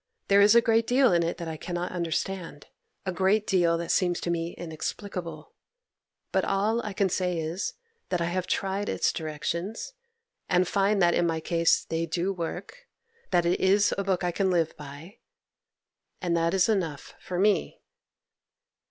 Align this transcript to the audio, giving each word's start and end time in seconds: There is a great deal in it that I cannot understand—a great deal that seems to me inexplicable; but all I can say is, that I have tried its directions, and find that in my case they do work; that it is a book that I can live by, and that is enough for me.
There 0.29 0.41
is 0.41 0.55
a 0.55 0.61
great 0.61 0.87
deal 0.87 1.13
in 1.13 1.21
it 1.21 1.37
that 1.37 1.47
I 1.47 1.57
cannot 1.57 1.91
understand—a 1.91 3.11
great 3.11 3.45
deal 3.45 3.77
that 3.77 3.91
seems 3.91 4.19
to 4.21 4.31
me 4.31 4.53
inexplicable; 4.57 5.53
but 6.31 6.43
all 6.43 6.81
I 6.83 6.91
can 6.91 7.07
say 7.07 7.37
is, 7.37 7.75
that 8.09 8.19
I 8.19 8.25
have 8.25 8.47
tried 8.47 8.89
its 8.89 9.13
directions, 9.13 9.93
and 10.49 10.67
find 10.67 11.03
that 11.03 11.13
in 11.13 11.27
my 11.27 11.39
case 11.39 11.85
they 11.85 12.07
do 12.07 12.33
work; 12.33 12.87
that 13.29 13.45
it 13.45 13.59
is 13.59 13.93
a 13.95 14.03
book 14.03 14.21
that 14.21 14.27
I 14.29 14.31
can 14.31 14.49
live 14.49 14.75
by, 14.75 15.19
and 16.19 16.35
that 16.35 16.55
is 16.55 16.67
enough 16.67 17.13
for 17.19 17.37
me. 17.37 17.79